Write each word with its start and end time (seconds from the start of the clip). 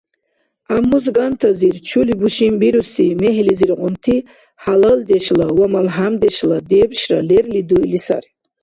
ГӀяммузгантазир, 0.67 1.75
чули 1.87 2.13
бушинбируси 2.21 3.05
мегьлизиргъунти, 3.21 4.17
хӀялалдешла 4.63 5.47
ва 5.57 5.65
малхӀямдешла 5.73 6.57
дебшра 6.69 7.19
лерли 7.29 7.61
дуили 7.69 7.99
сари. 8.05 8.29